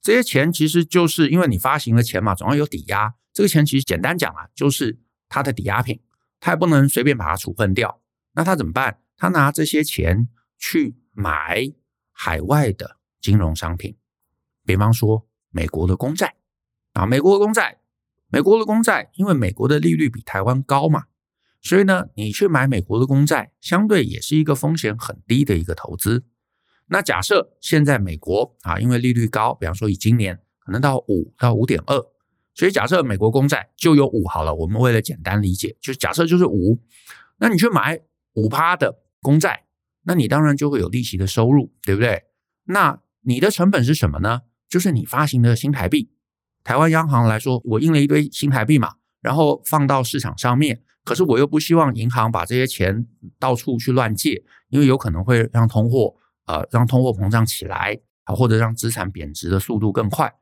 [0.00, 3.14] 这些钱其实就是因为你发行了钱嘛，总要有抵押。
[3.32, 6.00] 这个钱其实简单讲啊，就是他的抵押品，
[6.40, 8.00] 他也不能随便把它处分掉。
[8.32, 9.00] 那他怎么办？
[9.16, 11.72] 他拿这些钱去买
[12.12, 13.96] 海外的金融商品，
[14.64, 16.36] 比方说美国的公债
[16.92, 17.80] 啊，美国的公债。
[18.30, 21.04] 美国的公债，因为美国的利率比台湾高嘛，
[21.62, 26.26] 所以呢，你去买美国的公债，相对也是一个风险很低的一个投资。
[26.88, 31.98] 那假设现在美国啊，因为利率高，比方说以今年可能到五到五点二，
[32.58, 34.52] 所以假设美国公债就有五好了。
[34.52, 36.76] 我们为了简单理解，就假设就是五，
[37.38, 38.00] 那你去买
[38.34, 39.62] 五趴的公债，
[40.02, 42.24] 那你当然就会有利息的收入，对不对？
[42.64, 44.42] 那你的成本是什么呢？
[44.68, 46.10] 就是你发行的新台币。
[46.64, 53.06] 台湾央行来说，我印了一堆新台币嘛，然后放到市场上面，可是我又不希望银行把这些钱
[53.38, 56.16] 到处去乱借，因为有可能会让通货
[56.46, 60.34] 呃让通货膨胀起来啊，或者让资产贬值的速度更快。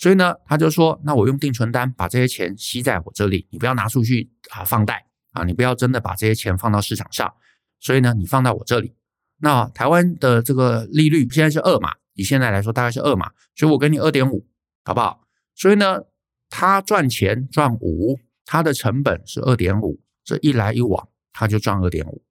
[0.00, 7.30] 所以呢，他就说，那我用定存单把这些钱吸在我这里，你不要拿出去啊放贷啊，你不要真的把这些钱放到市场上。
[7.78, 8.94] 所以呢，你放到我这里。
[9.40, 14.46] 那台湾的这个利率现在是二嘛，以现在来说大概是二嘛，所以我给你二点五，
[14.84, 15.28] 好不好？
[15.54, 16.00] 所以呢，
[16.48, 22.24] 他赚钱赚五，他的成本是二点五，这一来一往，他就赚二点五。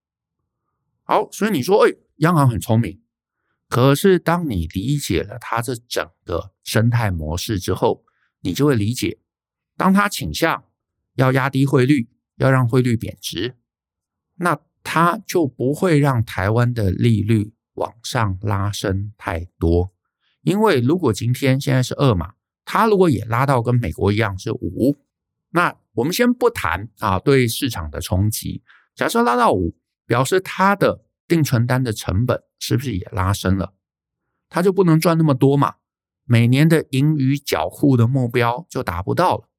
[1.03, 2.99] 好，所以你说，哎，央行很聪明。
[3.69, 8.03] 可是当你理解了它这整个生态模式之后，
[8.41, 9.19] 你就会理解，
[9.77, 10.65] 当它倾向
[11.13, 13.55] 要压低汇率，要让汇率贬值，
[14.35, 19.93] 那他就不会让台湾的利率往上拉升太多。
[20.41, 22.33] 因为如果今天现在是二嘛。
[22.71, 24.95] 它如果也拉到跟美国一样是五，
[25.49, 28.61] 那我们先不谈啊对市场的冲击。
[28.93, 33.73] 假设拉到五，表示它的定存单的成本是不是也拉升了？
[34.49, 35.75] 它就不能赚那么多嘛？
[36.25, 39.49] 每年的盈余缴户的目标就达不到了，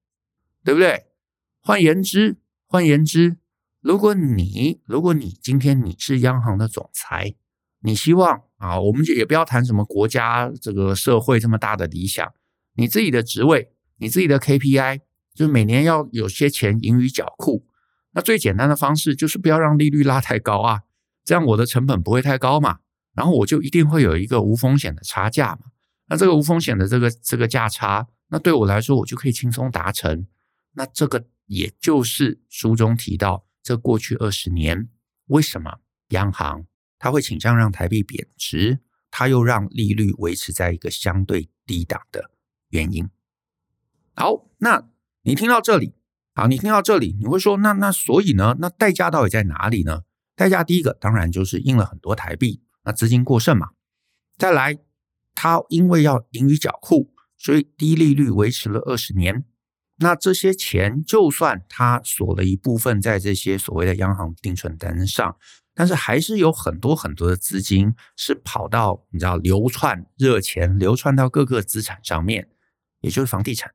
[0.62, 1.06] 对不对？
[1.60, 2.36] 换言之，
[2.66, 3.38] 换言之，
[3.80, 7.34] 如果你如果你今天你是央行的总裁，
[7.80, 12.32] 你希望啊，我们就也不要谈什么国家这个社会这么大的理想。
[12.74, 15.00] 你自己的职位，你自己的 KPI，
[15.34, 17.66] 就每年要有些钱盈余缴库。
[18.12, 20.82] 那最简单的方式就是不要让利率拉太高啊，
[21.24, 22.78] 这样我的成本不会太高嘛，
[23.14, 25.70] 然后我就一定会有一个无风险的差价嘛。
[26.06, 30.26] 那这个无风险的这个这个价差，那对我来说我就可以轻松达成。
[30.72, 34.88] 那这个也就是书中提到，这过去二十年
[35.26, 36.66] 为什么央行
[36.98, 42.30] 它会倾向让台币贬值，它又让利率维持在一个相对低档的。
[42.70, 43.08] 原因。
[44.14, 44.88] 好，那
[45.22, 45.94] 你听到这里，
[46.34, 48.56] 好，你听到这里，你会说，那那所以呢？
[48.60, 50.02] 那代价到底在哪里呢？
[50.36, 53.70] 代价第一个当然就是印了很多台币，资金过剩嘛。
[54.36, 54.78] 再来，
[55.34, 59.44] 它因为要盈余缴库，所以低利率维持了二十年。
[59.96, 65.36] 那这些钱，就算它锁了一部分在这些所谓的央行定存单上。
[65.72, 72.50] 但是还是有很多很多的资金是跑到你知道流窜热钱流窜到各个资产上面，
[73.00, 73.72] 也就是房地产。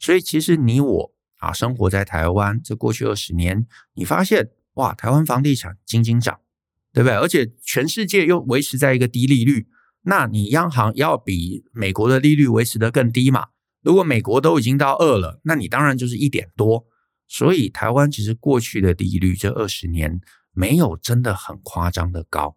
[0.00, 6.40] 所以其实你我啊生活在台湾这过去二十年，你发现哇，台湾房地产斤斤涨，
[6.96, 7.14] 对不对？
[7.14, 9.66] 而且全世界又维持在一个低利率，
[10.04, 13.48] 那你央行要比美国的利率维持得更低嘛？
[13.82, 16.86] 如果美国都已经到二了，那你当然就是一点多。
[17.28, 22.56] 所以台湾其实过去的利率这二十年没有真的很夸张的高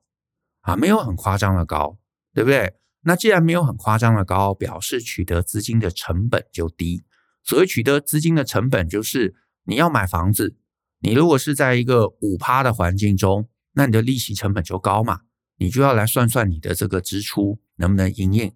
[0.62, 2.00] 啊，没有很夸张的高，
[2.34, 2.76] 对不对？
[3.02, 7.04] 那既然没有很夸张的高，表示取得资金的成本就低。
[7.44, 10.56] 所谓取得资金的成本，就是你要买房子，
[11.02, 13.50] 你如果是在一个五趴的环境中。
[13.80, 15.22] 那你的利息成本就高嘛，
[15.56, 18.52] 你就要来算算你的这个支出能不能因应。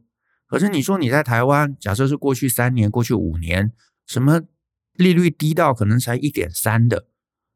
[0.48, 3.72] 可是你说你在台湾，假设是过去三年、过去五年，
[4.06, 4.42] 什么
[4.96, 7.08] 利率低到可能才一点三的，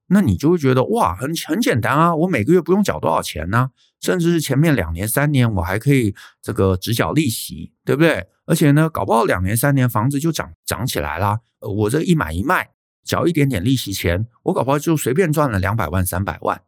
[0.07, 8.29] 那你就会觉得哇，很很简单啊，我每个月不用缴多少钱呢，甚至是前面两年、三年我还可以这个只缴利息，对不对？
[8.45, 11.41] 而且呢，搞不好两年、三年房子就涨涨起来啦。
[11.59, 12.69] 我这一买一卖，
[13.03, 16.61] 缴一点点利息钱，我搞不好就随便赚了两百万、三百万。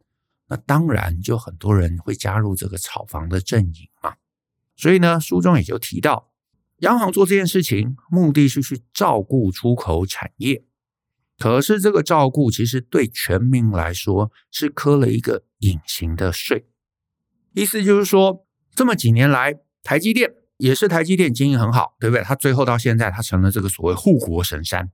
[0.50, 4.14] 那当然，就很多人会加入这个炒房的阵营嘛。
[4.76, 6.32] 所以呢，书中也就提到，
[6.78, 10.64] 央行做这件事情，目的是去照顾出口产业。
[11.38, 16.66] 可是这个照顾，其实对全民来说是磕了一个隐形的税。
[17.52, 22.24] 意思就是说，这么几年来，台积电也是台积电经营很好，对不对？
[22.24, 24.90] 它最后到现在，它成了这个所谓护国神山。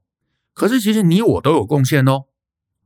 [0.52, 2.26] 可是其实你我都有贡献哦。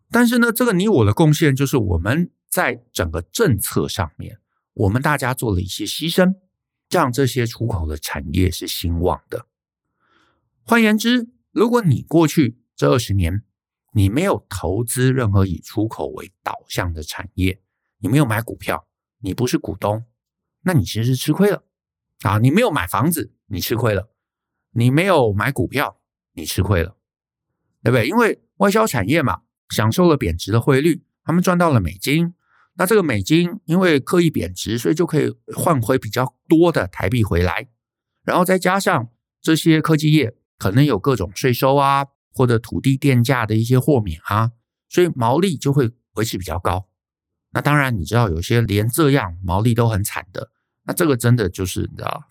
[0.09, 2.31] 但是呢，这个你我的贡献，就是我们。
[2.51, 4.41] 在整个政策上面，
[4.75, 6.35] 我们大家做了一些牺牲，
[6.91, 9.47] 让这些出口的产业是兴旺的。
[10.65, 13.45] 换言之，如果你过去这二十年
[13.93, 17.63] 你没有投资任何以出口为导向的产业，
[17.99, 18.89] 你没有买股票，
[19.21, 20.05] 你不是股东，
[20.63, 21.65] 那你其实是吃亏了
[22.23, 22.39] 啊！
[22.39, 24.11] 你没有买房子，你吃亏了；
[24.73, 26.01] 你没有买股票，
[26.33, 26.97] 你吃亏了，
[27.83, 28.09] 对不对？
[28.09, 32.35] 因为外销产业嘛，享受了贬值的汇率，他们赚到了美金。
[32.81, 37.69] 那这个美金因为刻意贬值，所以就可以换回比较多的台币回来，
[38.25, 39.11] 然后再加上
[39.43, 44.53] 这些科技业可能有各种税收啊，或者土地电价的一些豁免啊，
[44.89, 46.89] 所以毛利就会维持比较高。
[47.51, 50.51] 那当然你知道有些连这样毛利都很惨的，
[50.85, 52.23] 那这个真的就是你知道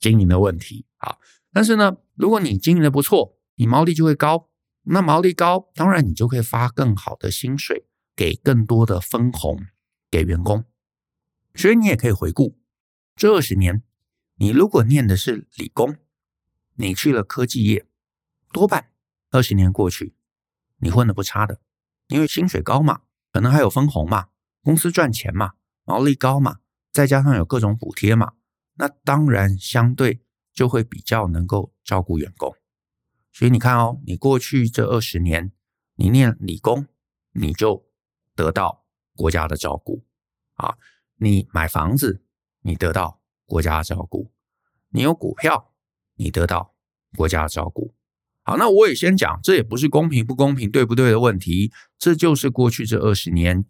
[0.00, 1.16] 经营的问题啊。
[1.52, 4.48] 但是呢，如果你经营的不错，你毛利就会高，
[4.84, 7.84] 那毛利高，当然你就可以发更好的薪水，
[8.16, 9.60] 给更多的分红。
[10.10, 10.64] 给员工，
[11.54, 12.58] 所以你也可以回顾
[13.14, 13.82] 这二十年，
[14.36, 15.96] 你如果念的是理工，
[16.74, 17.86] 你去了科技业，
[18.52, 18.90] 多半
[19.30, 20.14] 二十年过去，
[20.78, 21.60] 你混得不差的，
[22.06, 24.28] 因为薪水高嘛，可能还有分红嘛，
[24.62, 26.60] 公司赚钱嘛，毛利高嘛，
[26.92, 28.34] 再加上有各种补贴嘛，
[28.74, 30.20] 那当然相对
[30.52, 32.54] 就会比较能够照顾员工。
[33.32, 35.52] 所以你看哦，你过去这二十年，
[35.96, 36.86] 你念理工，
[37.32, 37.86] 你就
[38.34, 38.84] 得到。
[39.18, 40.04] 国家的照顾
[40.54, 40.76] 啊，
[41.16, 42.22] 你买房子，
[42.62, 44.30] 你得到国家的照顾；
[44.90, 45.72] 你有股票，
[46.14, 46.76] 你得到
[47.16, 47.92] 国家的照顾。
[48.44, 53.64] 好，那我也先讲，这也不是公平不公平、对不对的问题，这就是过去这二十年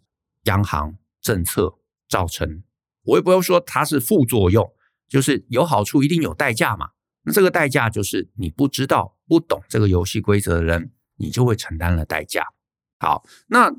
[0.45, 2.63] 央行政策造成。
[3.05, 4.71] 我也不要说它是副作用，
[5.09, 6.91] 就是有好处一定有代价嘛。
[7.23, 12.49] 那这个代价就是你不知道、不懂这个游戏规则的人，你就会承担了代价。
[12.99, 13.75] 好，那。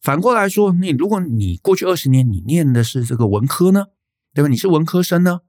[0.00, 3.88] 反过来说，你如果你过去二十年你念的是这个文科呢，
[4.32, 4.48] 对吧？
[4.48, 5.40] 你是文科生呢，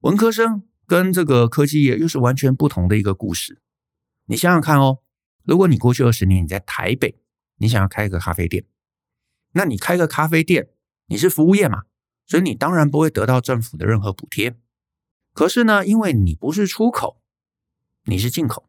[0.00, 3.62] 文科生跟这个科技业又是完全不同的一个故事。
[4.26, 4.98] 你想想看哦，
[5.44, 7.20] 如果你过去二十年你在台北，
[7.58, 8.64] 你想要开一个咖啡店，
[9.52, 10.68] 那你开个咖啡店，
[11.06, 11.82] 你是服务业嘛，
[12.26, 14.56] 所以你当然不会得到政府的任何补贴。
[15.32, 17.22] 可是呢，因为你不是出口，
[18.06, 18.68] 你是进口，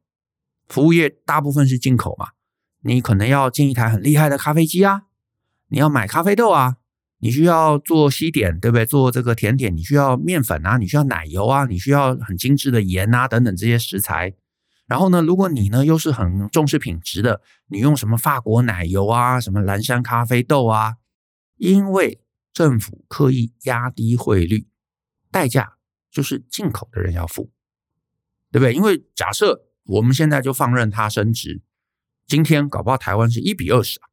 [0.68, 2.34] 服务业大部分是进口嘛，
[2.82, 5.08] 你可能要进一台很厉害的咖啡机啊。
[5.74, 6.78] 你要买咖啡豆啊，
[7.18, 8.86] 你需要做西点，对不对？
[8.86, 14.36] 做这个甜点，你需要面粉啊，你需要奶油啊，你需要很精致的盐啊等等这些食材。
[14.86, 20.98] 然后呢，如果你呢又是很重视品质的，你用什么法国奶油啊，什么蓝山咖啡豆啊，
[21.58, 22.22] 因为
[22.54, 24.68] 政府刻意压低汇率，
[25.32, 25.78] 代价
[26.12, 27.50] 就是进口的人要付，
[28.52, 28.76] 对不对？
[28.76, 31.64] 因为假设我们现在就放任它升值，
[32.28, 34.13] 今天搞不好台湾是一比二十啊。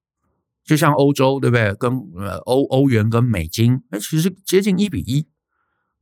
[0.70, 1.74] 就像欧洲，对不对？
[1.74, 5.28] 跟呃欧欧元跟美金，那其实接近一比一。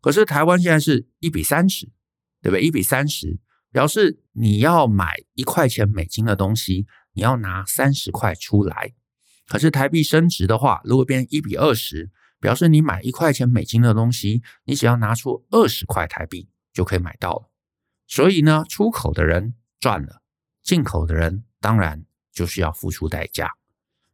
[0.02, 1.86] 可是台湾现在是一比三十，
[2.42, 2.60] 对不对？
[2.60, 3.40] 一比三十，
[3.72, 8.92] 表示你要买一块钱美金的东西，你要拿三十块出来。
[9.46, 17.50] 可是台币升值的话，如果变一比二十，表示你买一块钱美金的东西，你只要拿出二十块台币就可以买到了。
[18.06, 20.20] 所以呢，出口的人赚了，
[20.62, 23.54] 进口的人当然就是要付出代价。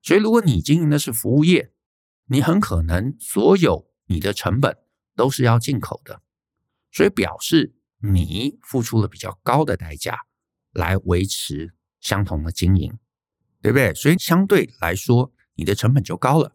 [0.05, 1.73] 所以，如果你经营的是服务业，
[2.27, 4.77] 你很可能所有你的成本
[5.17, 6.21] 都是要进口的，
[6.93, 10.27] 所以表示你付出了比较高的代价
[10.73, 12.99] 来维持相同的经营，
[13.63, 13.95] 对不对？
[13.95, 16.55] 所以相对来说，你的成本就高了。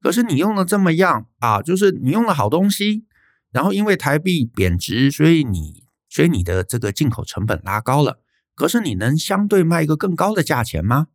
[0.00, 3.04] 可是你用了这么样啊，就是你用了好东西，
[3.50, 8.22] 然后因为台币贬值，所以你所以你的这个进口成本拉高了。
[8.54, 11.08] 可是你能相对卖一个更高的价钱吗？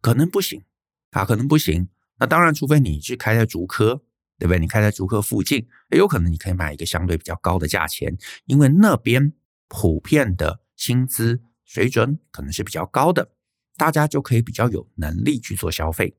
[0.00, 0.62] 可能不行
[1.10, 1.88] 啊，可能不行。
[2.18, 4.02] 那当然，除非你去开在竹科，
[4.38, 4.58] 对不对？
[4.58, 9.32] 你开在竹科附近，有可能你可以买一个相对比较高的价钱，因为那边
[9.68, 13.30] 普遍的薪资水准可能是比较高的，
[13.76, 16.16] 大家就可以比较有能力去做消费。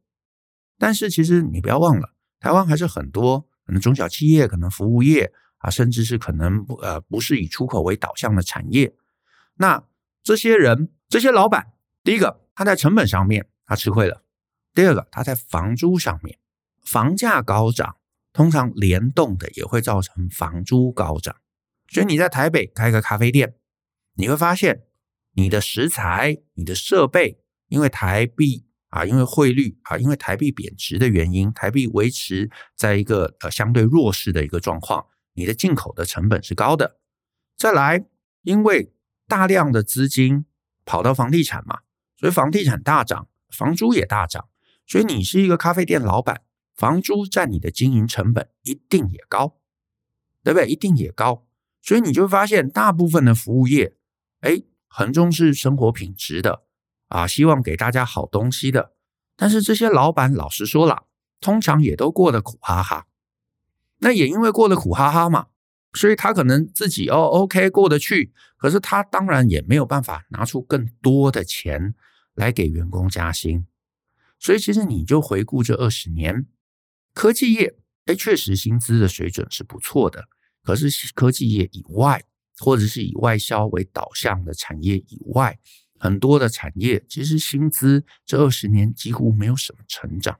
[0.77, 8.95] 但是其实你不要忘了，台湾还是很多可能中小企业、可能服务业啊，甚至是可能呃不是以出口为导向的产业。
[9.55, 9.83] 那
[10.23, 11.73] 这些人、这些老板，
[12.03, 14.20] 第一个他在成本上面他吃亏了；
[14.73, 16.39] 第二个它在房租上面，
[16.83, 17.97] 房价高涨，
[18.33, 21.35] 通常联动的也会造成房租高涨。
[21.87, 23.55] 所以你在台北开个咖啡店，
[24.15, 24.83] 你会发现
[25.33, 28.67] 你的食材、你的设备，因为台币。
[28.91, 36.99] 啊，因为汇率啊，因为台币贬值的原因，台币维持在一个呃相对弱势的一个状况，你的进口的成本是高的。
[37.57, 38.03] 再来，
[38.41, 38.91] 因为
[39.29, 40.45] 大量的资金
[40.83, 41.79] 跑到房地产嘛，
[42.17, 44.49] 所以房地产大涨，房租也大涨，
[44.91, 46.41] 所以你是一个咖啡店老板，
[46.75, 49.55] 房租占你的经营成本一定也高，
[50.43, 50.67] 对不对？
[50.67, 51.47] 一定也高，
[51.81, 53.95] 所以你就发现，大部分的服务业，
[54.41, 56.63] 哎，很重视生活品质的。
[57.07, 58.91] 啊，希望给大家好东西的，
[59.37, 61.05] 但是这些老板老实说了，
[61.39, 63.07] 通常也都过得苦哈哈。
[63.99, 65.47] 那也因为过得苦哈哈嘛，
[65.93, 71.95] 所以他可能自己哦，OK 过得去，可是他当然也没有办法拿出更多的钱
[72.33, 73.65] 来给员工加薪。
[74.41, 76.47] 所以其实你就回顾这二十年，
[77.13, 77.75] 科技业，
[78.05, 80.27] 哎，确实薪资的水准是不错的。
[80.63, 82.23] 可是科技业以外，
[82.57, 85.59] 或者是以外销为导向的产业以外。
[85.99, 90.39] 很多的产业其实薪资这二十年几乎没有什么成长，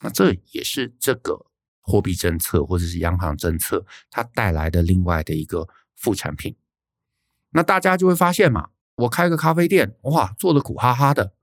[0.00, 1.46] 那这也是这个
[1.80, 6.54] 货币政策或者是央行政策它带来的另外的一个副产品。
[7.50, 11.35] 那大家就会发现嘛，我开个咖啡店，哇，做的苦哈哈的。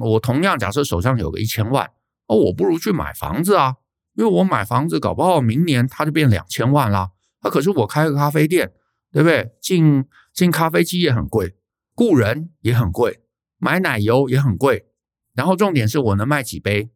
[0.00, 1.90] 我同样假设手上有个一千万，
[2.26, 3.76] 哦，我不如去买房子啊，
[4.14, 7.12] 因为我买房子搞不好明年它就变两千万啦。
[7.42, 8.72] 那可是我开个咖啡店，
[9.12, 9.52] 对不对？
[9.60, 11.54] 进进咖啡机也很贵。
[11.94, 13.22] 雇人也很贵，
[13.58, 14.86] 买奶油也很贵，
[15.34, 16.90] 然后重点是我能卖几杯，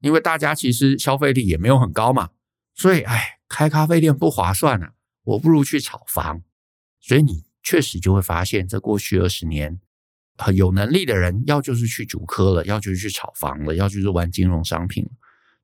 [0.00, 2.30] 因为大家其实消费力也没有很高嘛，
[2.74, 4.92] 所以哎，开咖啡店不划算啊，
[5.24, 6.42] 我不如去炒房。
[7.00, 9.78] 所以你确实就会发现，这过去二十年，
[10.36, 15.10] 很有能力的人要就是去主科了，要就是去炒房了，要就是玩金融商品了，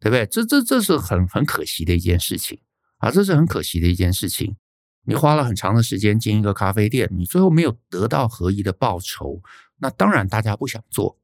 [0.01, 0.27] 对不对？
[0.27, 2.61] 这这这是很很可惜的一件事情
[2.99, 4.57] 啊，这是很可惜的一件事情。
[5.05, 9.43] 你花了很长的时间经营一个咖啡店，你最后没有得到合宜的报酬，
[9.79, 11.19] 那当然大家不想做。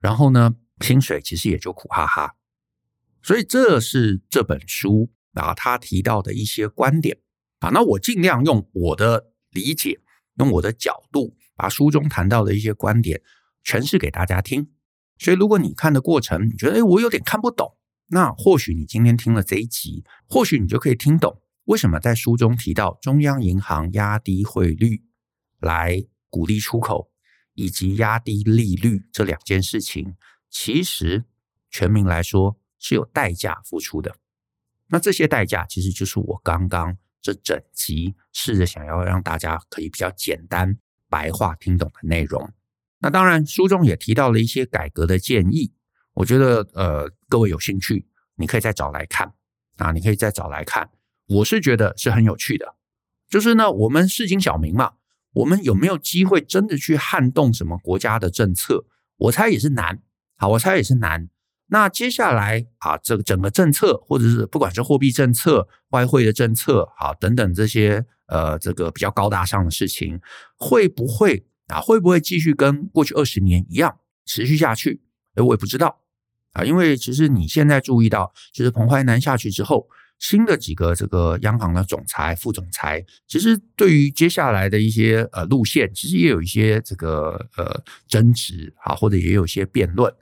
[0.00, 2.34] 然后呢，薪水其实也就苦哈哈。
[3.22, 7.18] 所以这是这本书啊，他提到的一些观点
[7.58, 7.68] 啊。
[7.68, 10.00] 那我尽量用我的理解，
[10.38, 13.20] 用我的角度，把书中谈到的一些观点
[13.62, 14.70] 诠释给大家听。
[15.18, 21.42] 所以如果你看的过程，你觉得诶，我有点看不懂，那或许你今天听了这一集，或许你就可以听懂。
[21.64, 25.04] 为什么在书中提到中央银行压低汇率
[25.58, 27.10] 来鼓励出口，
[27.52, 30.16] 以及压低利率这两件事情，
[30.48, 31.26] 其实
[31.70, 34.16] 全民来说是有代价付出的。
[34.88, 40.78] 那这些代价其实就是我刚刚这整集试着想要让大家可以比较简单
[41.10, 42.50] 白话听懂的内容。
[43.00, 45.72] 那当然，书中也提到了一些改革的建议，
[46.14, 48.06] 我觉得呃，各位有兴趣，
[48.36, 49.34] 你可以再找来看
[49.76, 50.88] 啊，你可以再找来看。
[51.26, 52.76] 我是觉得是很有趣的，
[53.28, 54.92] 就是呢，我们市井小民嘛，
[55.32, 58.84] 我们有没有机会真的去撼动什么国家的政策？
[59.16, 60.02] 我猜也是难，
[60.36, 61.28] 好，我猜也是难。
[61.70, 70.20] 那接下来啊，这个整个政策，或者是不管是货币政策、外汇的政策，啊，等等这些呃，这个比较高大上的事情，
[70.56, 75.00] 会不会啊，会不会继续跟过去二十年一样持续下去？
[75.36, 76.00] 诶，我也不知道
[76.52, 79.88] 啊，因为其实你现在注意到，就是彭淮南下去之后。
[80.18, 90.12] 新的几个这个央行的总裁、副总裁，其实对于接下来的一些呃路线，其实也有一些这个呃争执啊，或者也有一些辩论。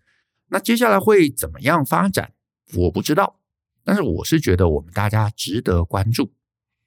[0.48, 2.32] 那接下来会怎么样发展，
[2.74, 3.40] 我不知道。
[3.84, 6.34] 但是我是觉得我们大家值得关注，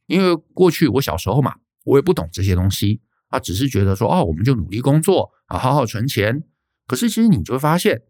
[0.05, 6.43] 因为过去我小时候嘛，我也不懂这些东西啊，只是觉得说哦，我们就努力工作啊，好好存钱。
[6.86, 8.03] 可是其实你就会发现，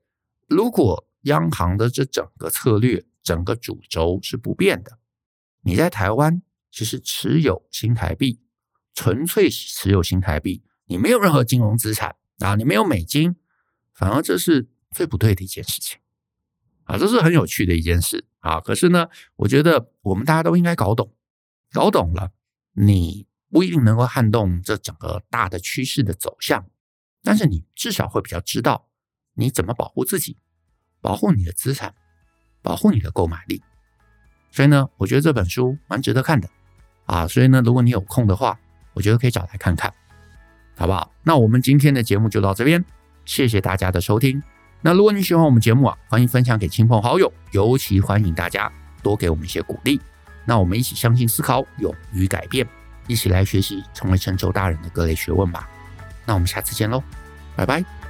[0.48, 4.98] 如果央行的这整个策略，整个主轴是不变的，
[5.62, 6.42] 你在台湾
[6.72, 8.42] 其实持有新台币，
[8.94, 13.36] 纯粹持有新台币，你没有任何金融资产啊，你没有美金，
[13.94, 16.00] 反而这是最不对的一件事情
[16.84, 18.60] 啊，这是很有趣的一件事啊。
[18.60, 21.14] 可是呢，我觉得我们大家都应该搞懂，
[21.72, 22.32] 搞懂了，
[22.74, 26.66] 你不一定能够撼动这整个大的趋势的走向，
[27.24, 28.90] 但是你至少会比较知道
[29.36, 30.38] 你怎么保护自己，
[31.00, 31.96] 保护你的资产，
[32.62, 33.64] 保护你的购买力。
[34.52, 36.50] 所以呢，我觉得这本书蛮值得看的
[37.06, 37.26] 啊。
[37.26, 38.60] 所以呢，如果你有空的话，
[38.94, 39.94] 我觉得可以找来看看，
[40.76, 41.14] 好不好？
[41.24, 42.84] 那我们今天的节目就到这边，
[43.24, 44.44] 谢谢大家的收听。
[44.82, 48.72] 那如果你喜欢我们节目啊，欢迎分享给亲朋好友，尤其欢迎大家
[49.04, 50.02] 多给我们一些鼓励。
[50.44, 52.68] 那我们一起相信、思考、勇于改变，
[53.06, 55.70] 一起来学习成为成就大人的各类学问吧。
[56.26, 57.04] 那我们下次见喽，
[57.56, 58.01] 拜拜。